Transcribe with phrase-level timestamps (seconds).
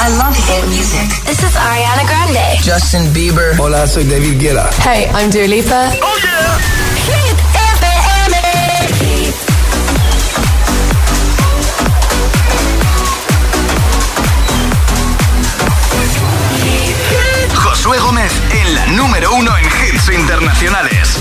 [0.00, 1.08] I love hit music.
[1.26, 2.62] This is Ariana Grande.
[2.62, 3.54] Justin Bieber.
[3.58, 4.70] Hola, soy David Guetta.
[4.82, 5.90] Hey, I'm Dua Lipa.
[6.00, 6.58] Oh yeah.
[7.08, 7.38] Hit
[7.78, 8.34] FM.
[17.54, 21.18] Josué Gómez en la número uno en hits internacionales.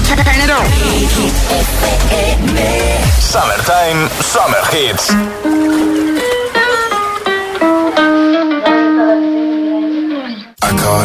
[3.20, 5.97] Summertime, Summer Hits.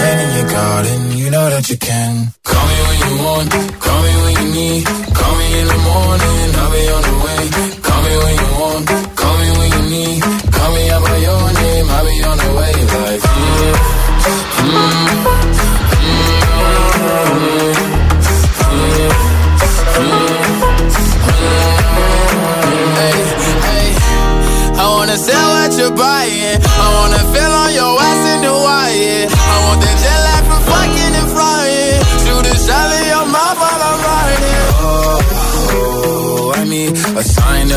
[0.00, 2.32] Rain in your garden, you know that you can.
[2.44, 3.50] Call me when you want,
[3.84, 4.84] call me when you need.
[5.18, 6.27] Call me in the morning,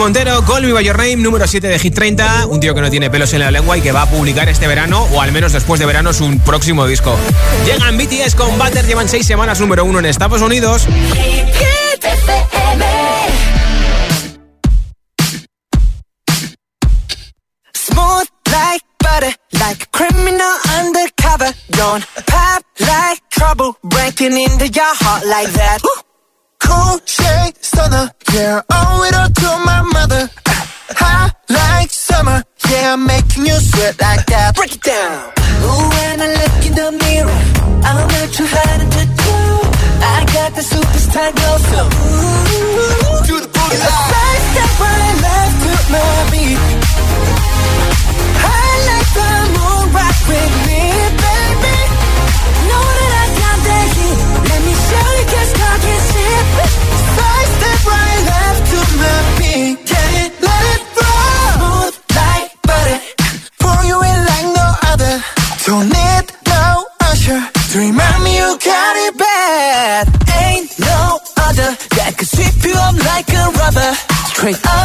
[0.00, 2.46] Montero, Call Me By Your Name, número 7 de Hit 30.
[2.46, 4.66] Un tío que no tiene pelos en la lengua y que va a publicar este
[4.66, 7.18] verano, o al menos después de verano, su próximo disco.
[7.66, 10.86] Llegan BTS con Butter, llevan 6 semanas número 1 en Estados Unidos.
[27.80, 30.28] Stunner, yeah, owe it all to my mother.
[31.00, 34.54] Hot like summer, yeah, I'm making you sweat like that.
[34.56, 35.32] Break it down.
[35.64, 37.40] Ooh, when I look in the mirror,
[37.86, 39.36] I'm not too hard to do.
[40.02, 44.06] I got the superstar glow, so ooh, do the boogie line.
[44.10, 46.60] Side step right left to my beat.
[48.40, 50.82] I like the moon rock with me,
[74.42, 74.79] rubber.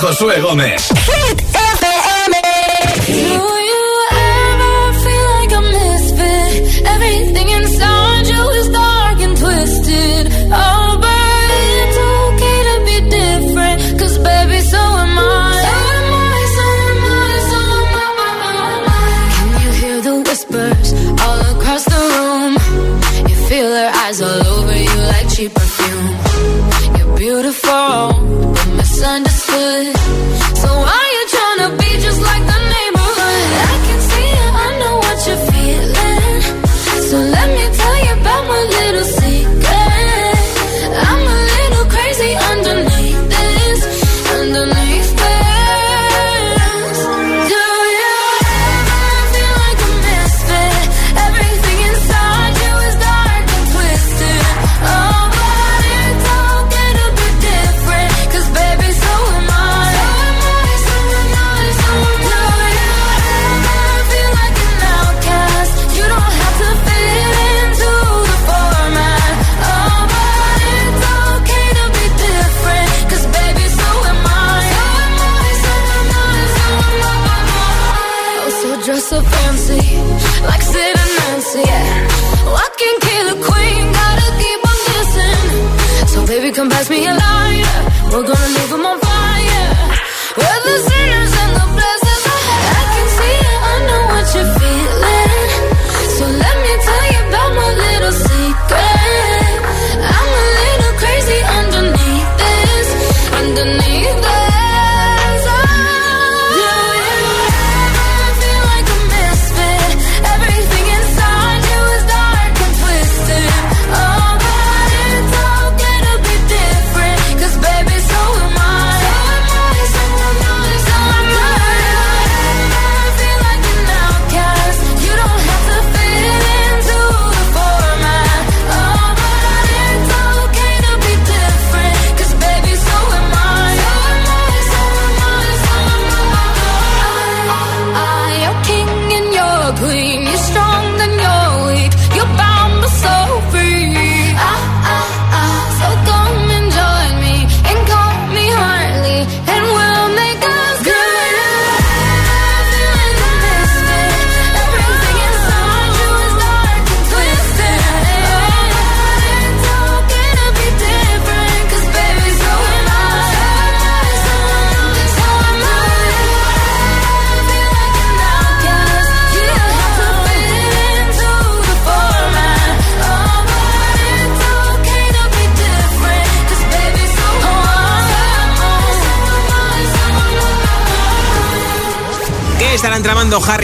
[0.00, 0.90] Josué Gómez.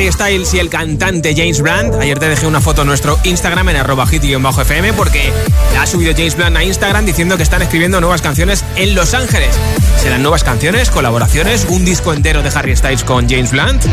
[0.06, 2.00] Harry Styles y el cantante James Brand.
[2.00, 5.32] Ayer te dejé una foto en nuestro Instagram en arroba hit-fm porque
[5.74, 9.14] la ha subido James Brand a Instagram diciendo que están escribiendo nuevas canciones en Los
[9.14, 9.56] Ángeles.
[10.00, 13.84] ¿Serán nuevas canciones, colaboraciones, un disco entero de Harry Styles con James Blunt?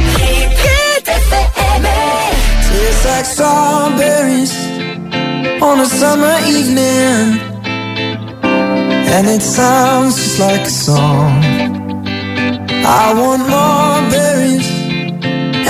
[12.85, 14.72] I want more berries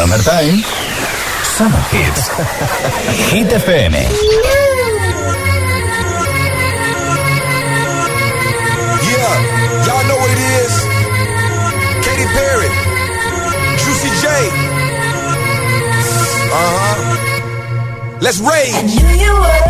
[0.00, 0.64] Summertime.
[1.44, 2.28] Summer Hits.
[3.30, 3.92] Hit FM.
[9.04, 9.34] Yeah,
[9.84, 10.72] y'all know what it is.
[12.04, 12.70] Katy Perry.
[13.76, 14.24] Juicy J.
[16.48, 16.96] Uh-huh.
[18.22, 18.72] Let's rage.
[18.72, 19.64] I knew you were,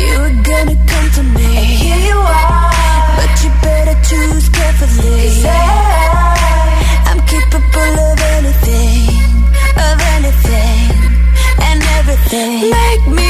[0.00, 1.44] you were gonna come to me.
[1.60, 2.72] And here you are,
[3.18, 5.28] but you better choose carefully.
[5.28, 5.52] Cause I,
[7.04, 8.09] I'm capable of
[12.30, 12.70] birthday.
[12.70, 13.29] Make me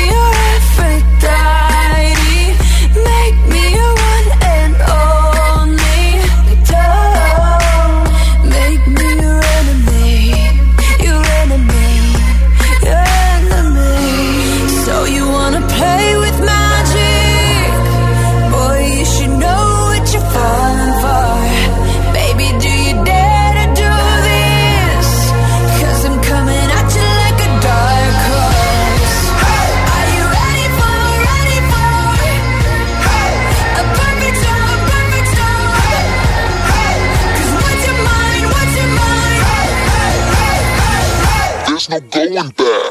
[42.38, 42.89] own that.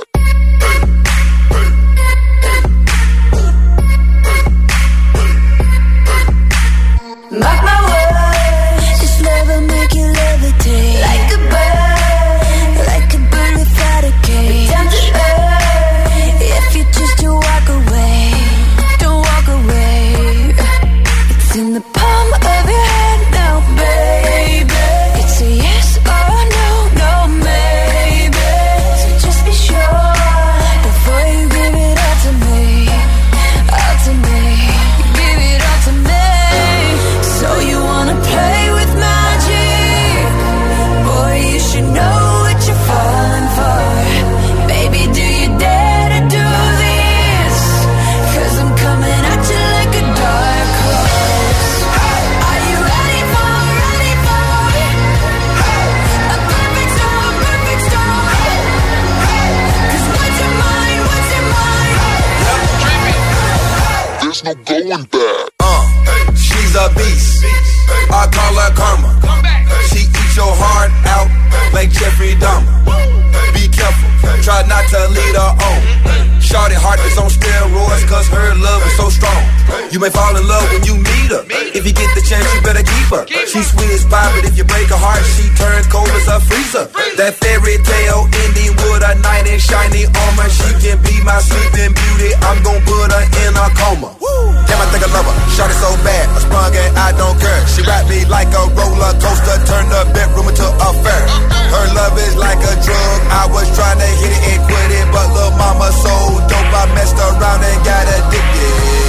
[97.38, 97.62] care.
[97.68, 101.24] She rap me like a roller coaster, turn the bedroom into a fair.
[101.70, 103.20] Her love is like a drug.
[103.30, 106.14] I was trying to hit it and quit it, but little mama so
[106.50, 109.09] dope, I messed around and got addicted.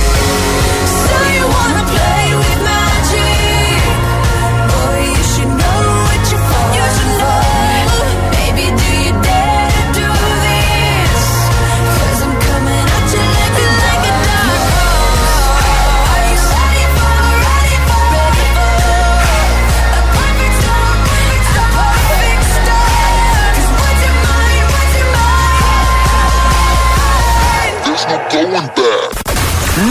[28.40, 28.82] aguanta.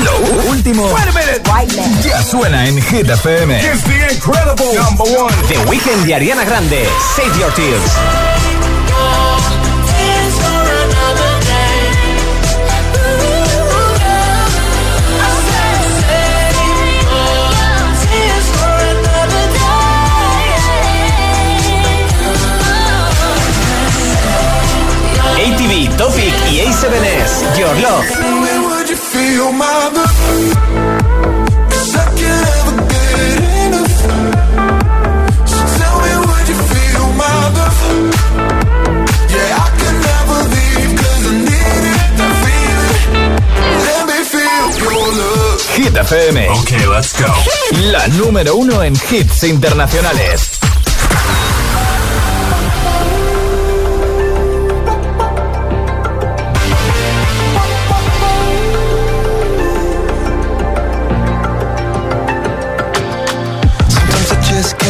[0.04, 0.90] Lo último
[2.04, 3.58] ya suena en Hit FM.
[3.60, 5.34] It's the incredible number one.
[5.48, 6.88] The Weekend de Ariana Grande.
[7.16, 7.92] Save your tears.
[26.20, 28.06] Topic a7S, Your Love.
[45.76, 46.50] Hit FM.
[46.62, 47.34] Okay, let's go.
[47.92, 50.59] La número uno en hits internacionales.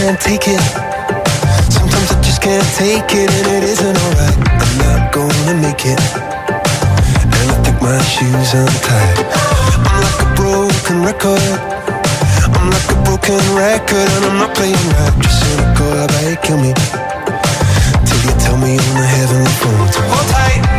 [0.10, 0.62] Can't take it.
[1.70, 4.38] Sometimes I just can't take it, and it isn't alright.
[4.42, 6.02] I'm not gonna make it.
[7.38, 9.18] And I think my shoes untied.
[9.86, 11.46] I'm like a broken record.
[12.58, 15.14] I'm like a broken record, and I'm not playing right.
[15.22, 16.74] Just cynical, I bet it kill me.
[18.08, 20.79] Till you tell me on the heavenly phone to hold tight.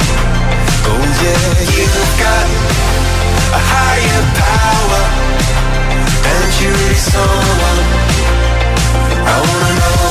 [0.83, 2.47] Oh yeah, you've got
[3.53, 5.03] a higher power,
[6.29, 7.79] and really someone
[9.25, 10.10] I wanna know.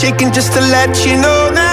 [0.00, 1.69] Shaking just to let you know now.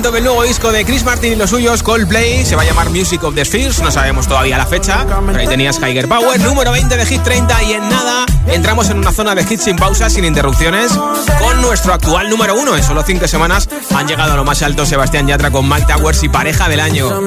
[0.00, 2.46] Adelanto del nuevo disco de Chris Martin y los suyos, Coldplay.
[2.46, 5.04] Se va a llamar Music of the Spheres, no sabemos todavía la fecha.
[5.26, 7.62] Pero ahí tenías Tiger Power, número 20 de Hit 30.
[7.64, 10.92] Y en nada, entramos en una zona de hits sin pausa, sin interrupciones,
[11.38, 12.76] con nuestro actual número 1.
[12.76, 16.22] En solo 5 semanas han llegado a lo más alto Sebastián Yatra con Mike Towers
[16.22, 17.20] y pareja del año.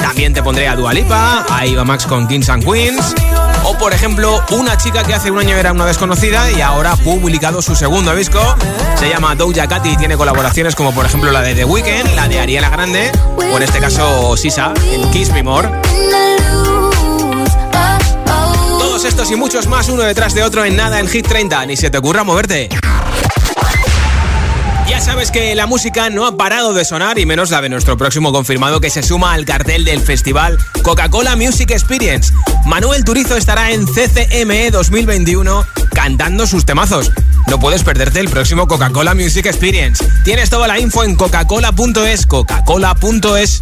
[0.00, 3.14] También te pondré a Dua Lipa, a Iva Max con Kings and Queens.
[3.64, 6.96] O, por ejemplo, una chica que hace un año era una desconocida y ahora ha
[6.96, 8.38] publicado su segundo disco.
[8.98, 12.28] Se llama Doja Cat y tiene colaboraciones como, por ejemplo, la de The Weeknd, la
[12.28, 15.70] de Ariana Grande, o en este caso Sisa, en Kiss Me More.
[18.78, 21.64] Todos estos y muchos más, uno detrás de otro en nada en Hit 30.
[21.66, 22.68] Ni se te ocurra moverte.
[24.88, 27.96] Ya sabes que la música no ha parado de sonar y menos la de nuestro
[27.96, 32.32] próximo confirmado que se suma al cartel del festival Coca-Cola Music Experience.
[32.66, 37.10] Manuel Turizo estará en CCME 2021 cantando sus temazos.
[37.46, 40.04] No puedes perderte el próximo Coca-Cola Music Experience.
[40.24, 43.60] Tienes toda la info en coca-cola.es, coca-cola.es.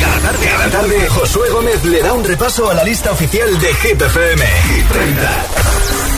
[0.00, 3.74] Cada tarde, cada tarde, Josué Gómez le da un repaso a la lista oficial de
[3.74, 4.44] Hit FM.
[4.44, 6.13] Hit 30.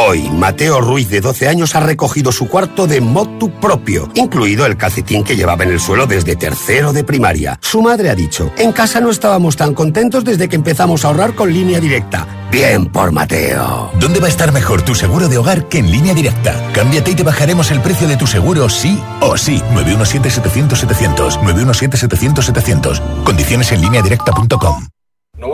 [0.00, 4.76] Hoy, Mateo Ruiz, de 12 años, ha recogido su cuarto de motu propio, incluido el
[4.76, 7.58] calcetín que llevaba en el suelo desde tercero de primaria.
[7.60, 11.34] Su madre ha dicho, en casa no estábamos tan contentos desde que empezamos a ahorrar
[11.34, 12.28] con línea directa.
[12.52, 13.90] Bien por Mateo.
[13.98, 16.70] ¿Dónde va a estar mejor tu seguro de hogar que en línea directa?
[16.72, 19.60] Cámbiate y te bajaremos el precio de tu seguro sí o sí.
[19.74, 21.40] 917-700-700.
[21.40, 23.24] 917-700-700.
[23.24, 24.86] Condiciones en línea directa.com.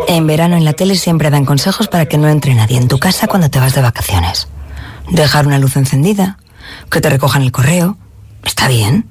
[0.09, 2.99] En verano en la tele siempre dan consejos para que no entre nadie en tu
[2.99, 4.49] casa cuando te vas de vacaciones.
[5.11, 6.38] Dejar una luz encendida,
[6.90, 7.99] que te recojan el correo.
[8.44, 9.09] Está bien.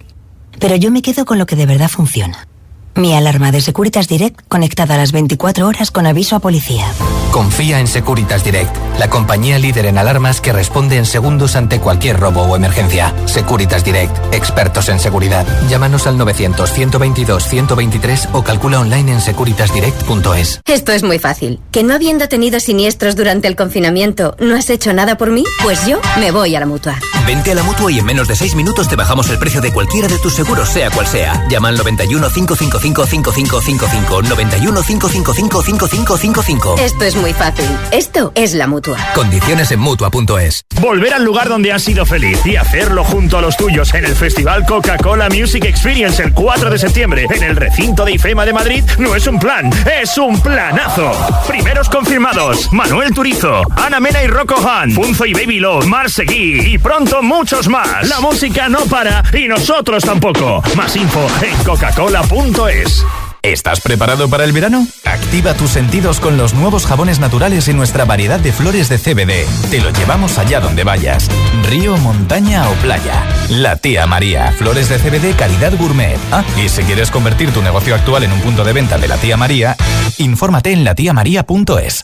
[0.60, 2.48] Pero yo me quedo con lo que de verdad funciona.
[2.96, 6.86] Mi alarma de Securitas Direct conectada a las 24 horas con aviso a policía.
[7.32, 12.20] Confía en Securitas Direct, la compañía líder en alarmas que responde en segundos ante cualquier
[12.20, 13.12] robo o emergencia.
[13.26, 15.48] Securitas Direct, expertos en seguridad.
[15.68, 20.62] Llámanos al 900-122-123 o calcula online en securitasdirect.es.
[20.66, 21.60] Esto es muy fácil.
[21.72, 25.44] ¿Que no habiendo tenido siniestros durante el confinamiento, no has hecho nada por mí?
[25.64, 27.00] Pues yo me voy a la mutua.
[27.26, 29.72] Vente a la mutua y en menos de 6 minutos te bajamos el precio de
[29.72, 31.46] cualquiera de tus seguros, sea cual sea.
[31.50, 36.76] Llama al 91 555 5555 91 555 5555.
[36.80, 37.66] Esto es muy fácil.
[37.92, 38.98] Esto es la mutua.
[39.16, 40.66] Condiciones en mutua.es.
[40.82, 44.16] Volver al lugar donde has sido feliz y hacerlo junto a los tuyos en el
[44.16, 48.84] Festival Coca-Cola Music Experience el 4 de septiembre en el recinto de IFEMA de Madrid
[48.98, 49.70] no es un plan,
[50.02, 51.12] es un planazo.
[51.48, 56.74] Primeros confirmados: Manuel Turizo, Ana Mena y Rocco Han, Punzo y Baby Love, Mar Seguí
[56.74, 58.08] y pronto muchos más.
[58.08, 60.63] La música no para y nosotros tampoco.
[60.76, 63.06] Más info en coca-cola.es.
[63.43, 64.88] ¿Estás preparado para el verano?
[65.04, 69.69] Activa tus sentidos con los nuevos jabones naturales y nuestra variedad de flores de CBD.
[69.69, 71.30] Te lo llevamos allá donde vayas.
[71.69, 73.21] Río, montaña o playa.
[73.49, 74.54] La tía María.
[74.54, 76.17] Flores de CBD calidad gourmet.
[76.32, 79.17] Ah, y si quieres convertir tu negocio actual en un punto de venta de la
[79.17, 79.76] tía María,
[80.19, 82.04] infórmate en latiamaría.es.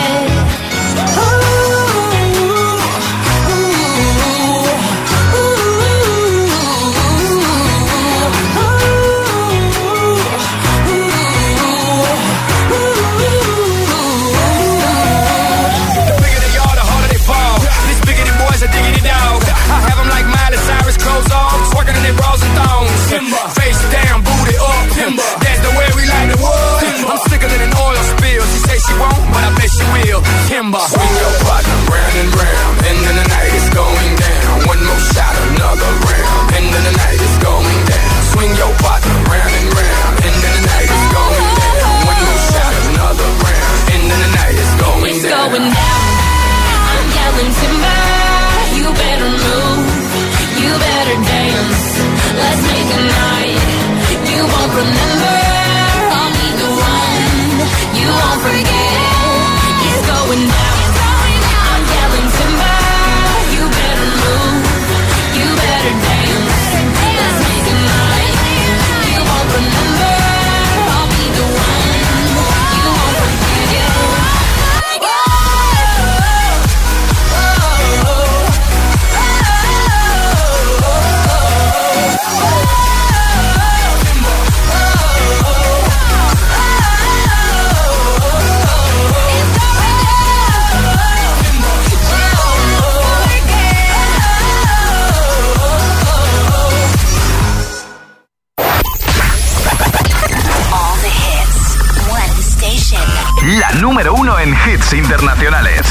[104.41, 105.81] En hits internacionales.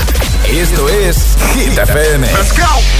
[0.48, 2.26] Esto es Hit FM.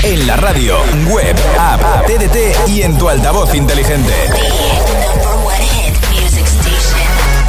[0.05, 4.13] En la radio, web, app, TDT y en tu altavoz inteligente.
[4.33, 5.91] Hit.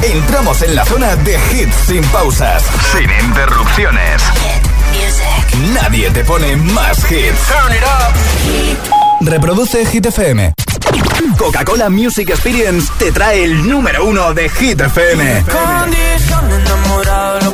[0.04, 4.24] Entramos en la zona de hits sin pausas, sin interrupciones.
[4.34, 7.48] Hit nadie te pone más hits.
[7.48, 9.30] Turn it up.
[9.30, 10.54] Reproduce Hit FM.
[11.38, 15.44] Coca-Cola Music Experience te trae el número uno de Hit FM.
[15.44, 16.71] Condición enamorado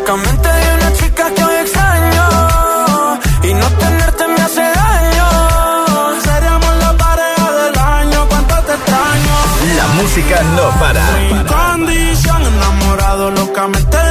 [0.07, 6.21] locamente de una chica que hoy extraño y no tenerte me hace daño.
[6.23, 9.35] Seríamos la pareja del año, cuánto te extraño.
[9.75, 11.05] La música no para.
[11.45, 14.06] Condición enamorado locamente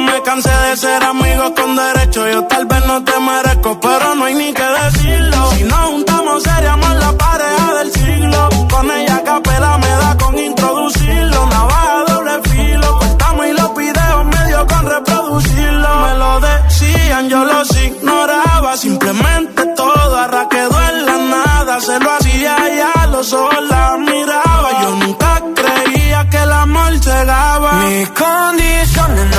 [0.00, 4.24] me cansé de ser amigo con derecho, yo tal vez no te merezco, pero no
[4.24, 5.50] hay ni que decirlo.
[5.52, 8.48] Si nos juntamos seríamos la pareja del siglo.
[8.70, 12.98] Con ella capela me da con introducirlo, navaja doble filo.
[12.98, 15.88] Cortamos y los videos medio con reproducirlo.
[16.02, 21.80] Me lo decían, yo los ignoraba, simplemente todo arra quedó en la nada.
[21.80, 24.82] Se lo hacía ya, los ojos la miraba.
[24.82, 27.72] Yo nunca creía que el amor llegaba.
[27.72, 29.37] Mi condición enamorado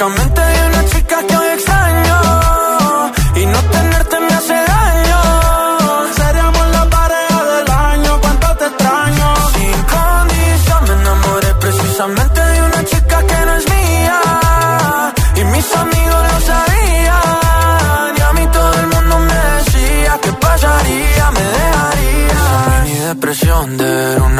[0.00, 0.29] locamente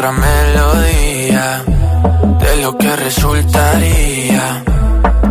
[0.00, 1.62] Otra melodía
[2.40, 4.64] de lo que resultaría.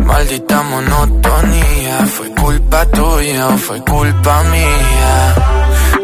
[0.04, 5.34] Maldita monotonía, fue culpa tuya o fue culpa mía.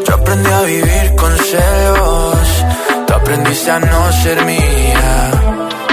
[0.05, 2.65] Yo aprendí a vivir con celos,
[3.07, 5.31] tú aprendiste a no ser mía.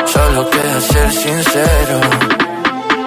[0.05, 1.99] Solo queda ser sincero,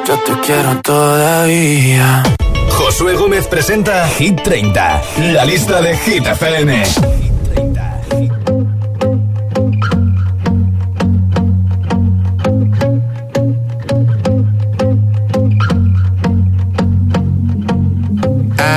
[0.07, 2.23] yo te quiero todavía.
[2.71, 5.03] Josué Gómez presenta Hit 30,
[5.33, 7.26] la lista de Hit FM.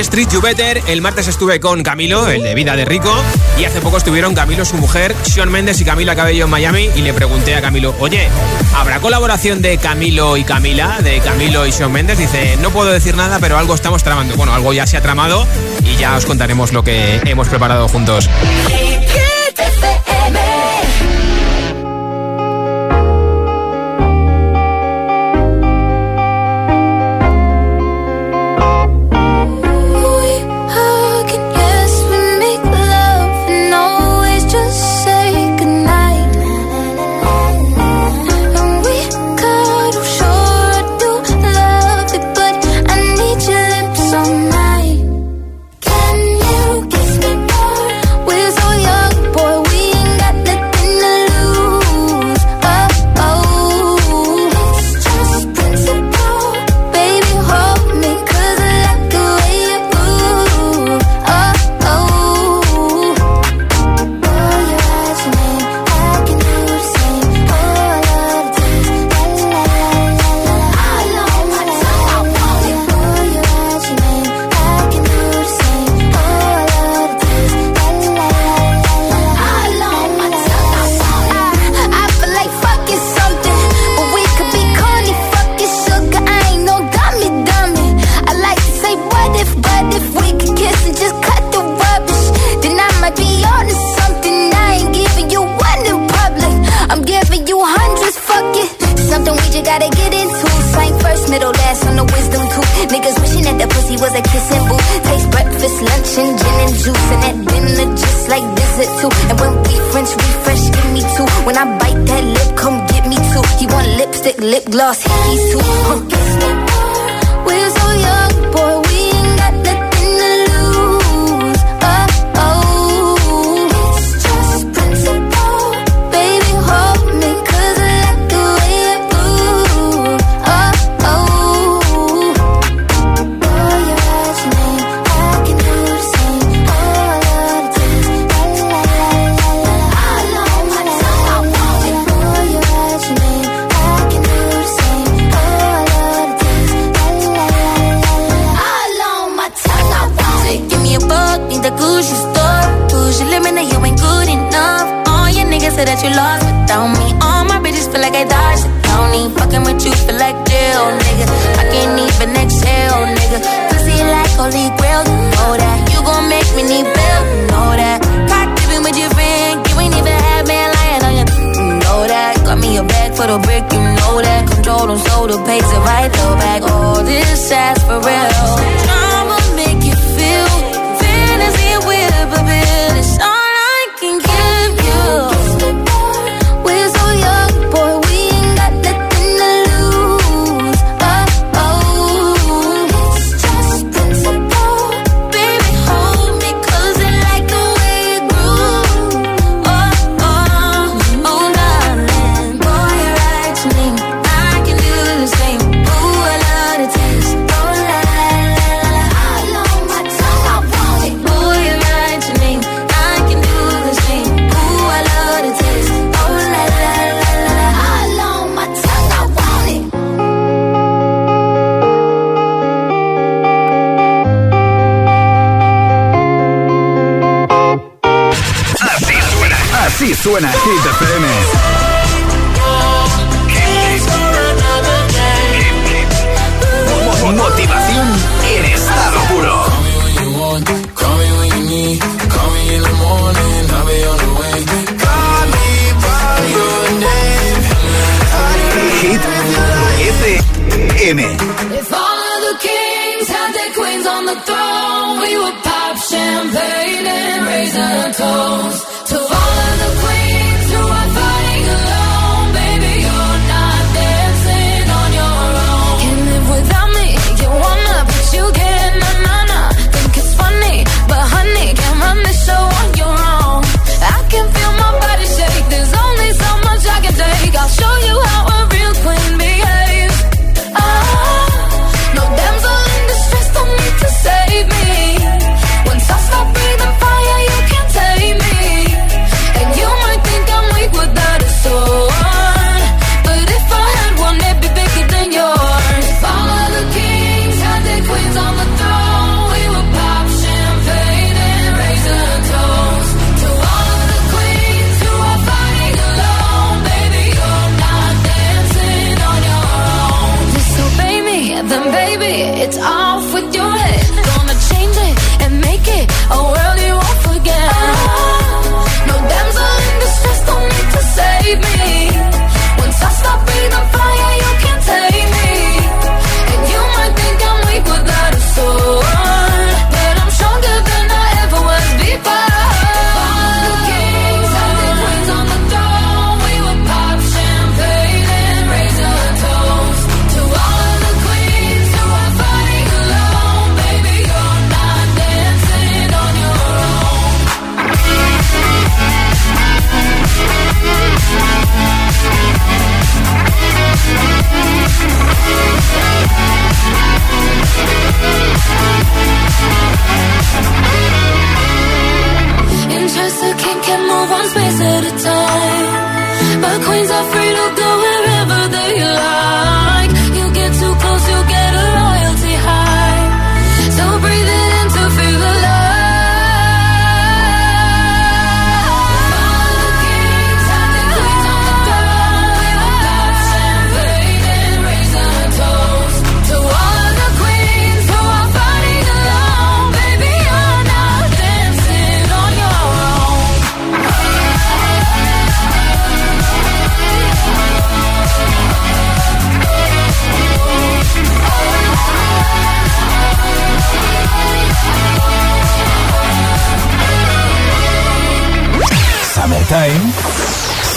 [0.00, 0.82] Street You Better.
[0.86, 3.12] El martes estuve con Camilo, el de Vida de Rico,
[3.58, 7.02] y hace poco estuvieron Camilo, su mujer, Sean Méndez y Camila Cabello en Miami, y
[7.02, 8.28] le pregunté a Camilo, oye,
[8.74, 12.18] ¿habrá colaboración de Camilo y Camila, de Camilo y Sean Méndez?
[12.18, 14.36] Dice, no puedo decir nada, pero algo estamos tramando.
[14.36, 15.46] Bueno, algo ya se ha tramado
[15.84, 18.28] y ya os contaremos lo que hemos preparado juntos.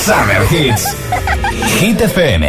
[0.02, 0.84] Summer Hits.
[1.80, 2.42] Hit FM.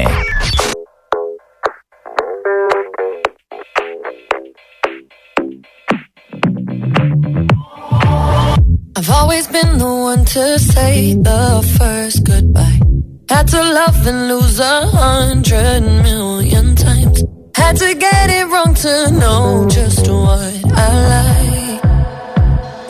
[8.97, 12.81] I've always been the one to say the first goodbye.
[13.29, 17.23] Had to love and lose a hundred million times.
[17.55, 21.85] Had to get it wrong to know just what I like.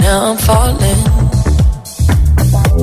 [0.01, 1.02] Now I'm falling.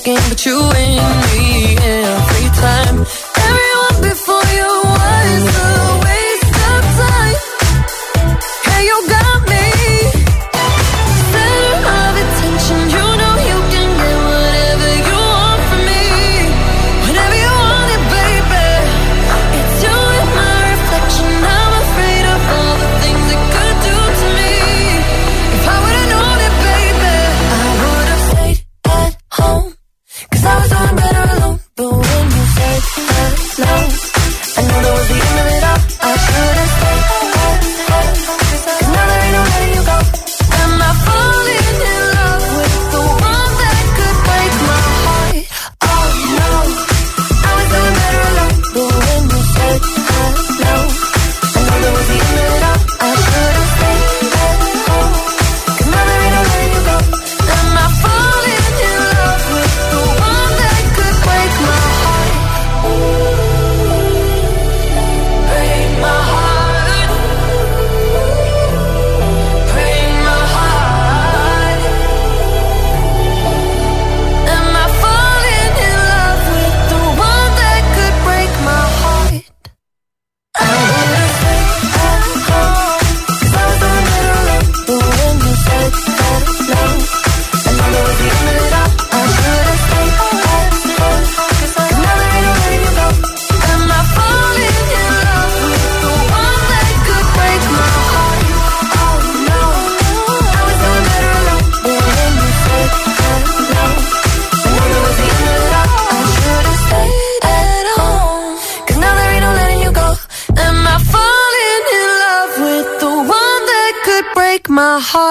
[0.00, 0.89] second, but you ain't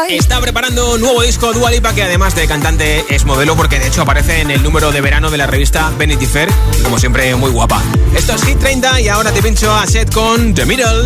[0.10, 4.02] Está preparando un nuevo disco Dualipa que además de cantante es modelo porque de hecho
[4.02, 6.50] aparece en el número de verano de la revista Vanity Fair,
[6.84, 7.82] como siempre muy guapa.
[8.16, 11.06] Esto es Hit 30 y ahora te pincho a set con The Middle.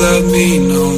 [0.00, 0.97] love me no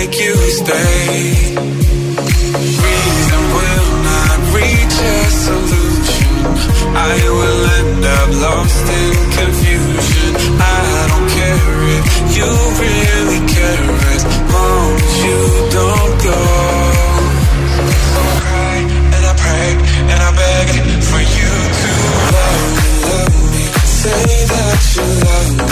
[0.00, 1.56] make you stay.
[2.84, 6.32] Reason will not reach a solution.
[7.10, 10.30] I will end up lost in confusion.
[10.58, 12.04] I don't care if
[12.36, 12.50] you
[12.84, 14.22] really care as
[14.54, 15.40] long as you
[15.78, 16.40] don't go.
[18.12, 18.76] So I cry
[19.14, 19.68] and I pray
[20.12, 20.68] and I beg
[21.10, 21.90] for you to
[22.36, 23.64] love me, love me.
[24.00, 25.69] Say that you love me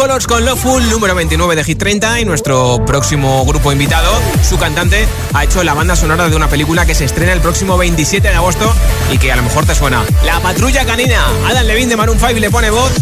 [0.00, 4.10] Colors con Loveful, número 29 de Hit 30 y nuestro próximo grupo invitado,
[4.42, 7.76] su cantante, ha hecho la banda sonora de una película que se estrena el próximo
[7.76, 8.72] 27 de agosto
[9.12, 10.02] y que a lo mejor te suena.
[10.24, 11.22] La Patrulla Canina.
[11.46, 12.92] Adam Levine de Maroon 5 le pone voz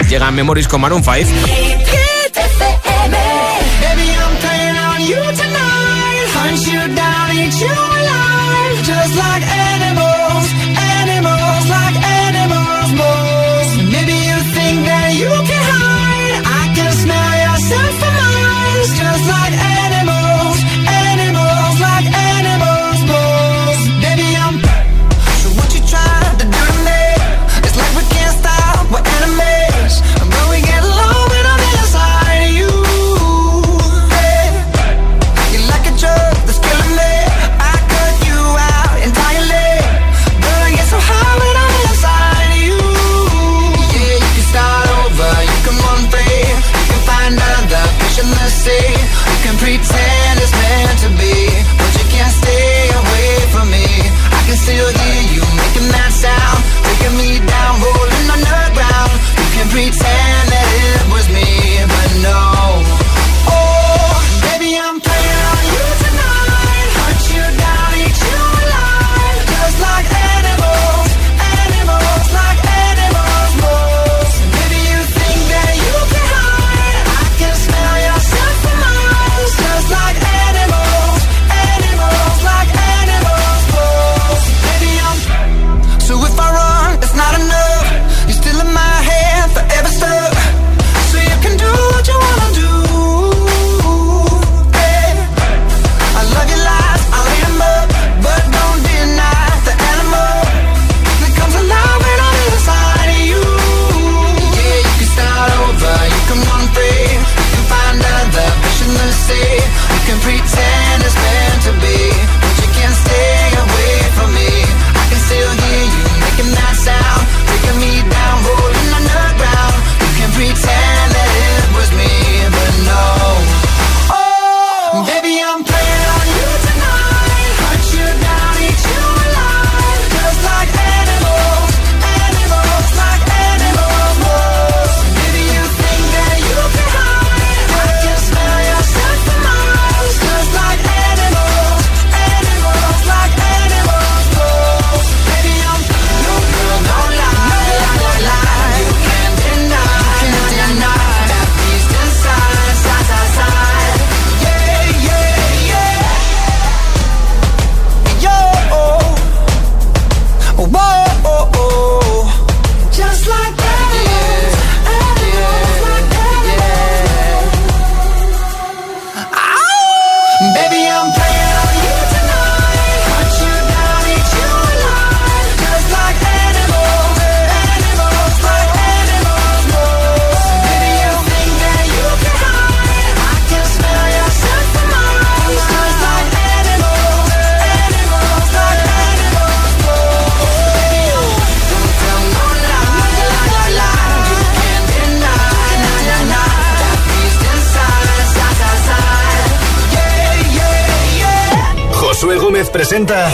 [0.00, 1.16] y llega Memories con Maroon 5.
[6.42, 7.95] presenta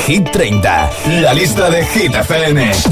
[0.07, 0.91] Hit 30,
[1.21, 2.92] la lista de Hit FM.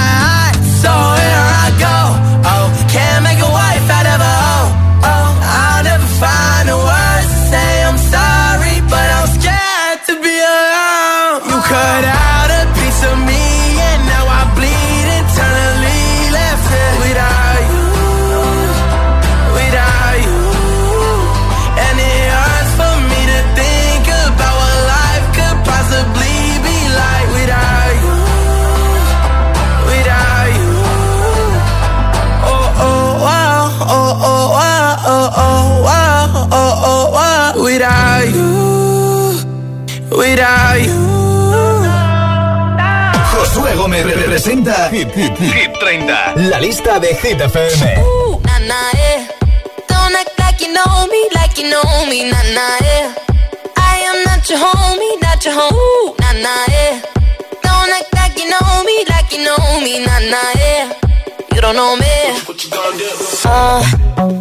[37.71, 39.39] Without you,
[40.11, 40.99] without you.
[43.31, 47.79] Josué Gómez representa Hit, Hit, Hit 30, la lista de Hit FM.
[48.43, 49.25] Nah, nah, yeah.
[49.87, 53.15] Don't act like you know me, like you know me, nah, nah, yeah.
[53.77, 55.55] I am not your homie, not your
[56.19, 57.01] nah, nah, yeah.
[57.63, 60.91] Don't act like you know me, like you know me, nah, nah, yeah.
[61.55, 62.41] You don't know me.
[62.45, 63.07] What you gonna do?
[63.45, 64.40] Uh,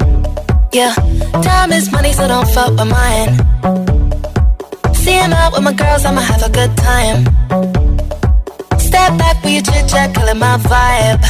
[0.72, 0.94] yeah.
[1.42, 3.36] Time is money, so don't fuck with mine.
[4.94, 7.24] See him out with my girls, I'ma have a good time.
[8.78, 11.22] Step back with your chit chat, it my vibe.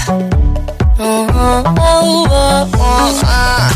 [0.97, 1.77] Mm-hmm.
[1.79, 3.69] Oh, oh, oh, uh.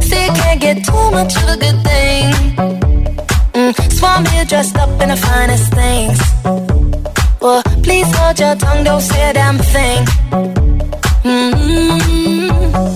[0.00, 2.32] See, you can't get too much of a good thing.
[3.52, 6.18] Mm, swan here dressed up in the finest things.
[7.40, 10.04] Well, please hold your tongue, don't say a damn thing.
[11.24, 12.95] Mm-hmm.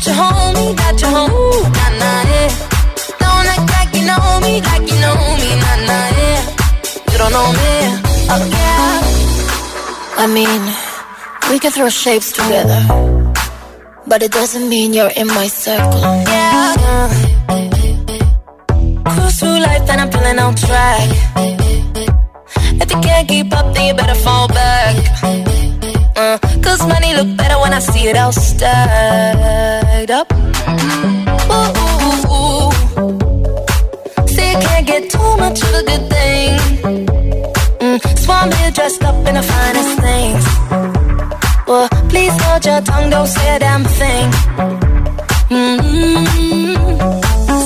[0.00, 2.48] Not your homie, not your home, nah, nah, yeah.
[3.20, 6.40] Don't act like you know me, like you know me, nah, nah, yeah.
[7.12, 7.72] You don't know me,
[8.32, 9.02] oh yeah.
[10.16, 10.62] I mean,
[11.52, 12.80] we can throw shapes together,
[14.06, 16.00] but it doesn't mean you're in my circle.
[16.00, 17.10] Yeah.
[19.04, 21.08] Cruise through life and I'm feeling on track.
[22.80, 24.96] If you can't keep up, then you better fall back.
[26.16, 30.32] Uh, Cause money look better when I see it all stacked up.
[30.32, 30.38] Ooh,
[31.58, 32.70] ooh, ooh.
[34.26, 36.58] See, can't get too much of a good thing.
[37.80, 40.44] Mm, Swan here dressed up in the finest things.
[41.66, 44.30] Well, please hold your tongue, don't say a damn thing.
[45.50, 47.10] Mm-hmm.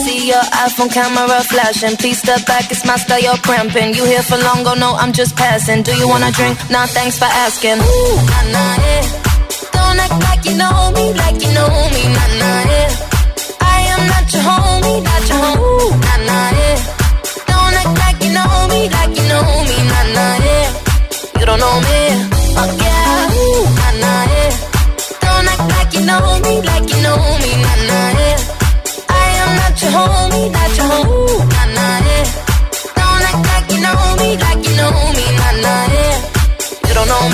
[0.03, 1.97] See your iPhone camera flashing.
[1.99, 3.95] Please step back, it's my style, you're cramping.
[3.95, 5.83] You here for long, oh no, I'm just passing.
[5.83, 6.59] Do you wanna drink?
[6.71, 7.79] Nah, thanks for asking.
[7.79, 9.24] Ooh, nah, nah, yeah.
[9.85, 12.89] Don't act like you know me, like you know me, nah, nah, yeah.
[13.61, 16.77] I am not your homie, not your Ooh, nah, nah, yeah.
[17.51, 20.67] Don't act like you know me, like you know me, nah, nah, yeah.
[21.39, 22.01] You don't know me,
[22.61, 24.53] oh yeah, Ooh, nah, nah, yeah.
[25.23, 28.39] Don't act like you know me, like you know me, nah, nah, yeah.
[29.21, 32.25] I am not your homie, not your Ooh, nah, nah, yeah.
[32.99, 36.17] Don't act like you know me, like you know me, nah, nah, yeah.
[36.89, 37.25] You don't know